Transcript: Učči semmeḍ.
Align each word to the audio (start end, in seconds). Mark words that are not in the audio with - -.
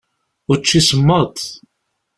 Učči 0.51 0.79
semmeḍ. 0.87 1.35